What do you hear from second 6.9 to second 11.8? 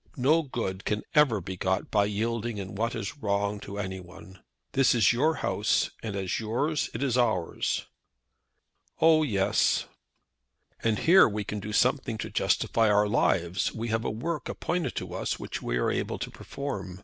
it is ours." "Oh, yes." "And here we can do